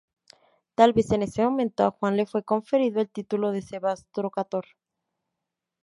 Tal 0.73 0.93
vez 0.93 1.11
en 1.11 1.21
este 1.21 1.43
momento 1.43 1.83
a 1.85 1.91
Juan 1.91 2.17
le 2.17 2.25
fue 2.25 2.41
conferido 2.43 3.01
el 3.01 3.11
título 3.11 3.51
de 3.51 3.61
sebastocrátor. 3.61 4.65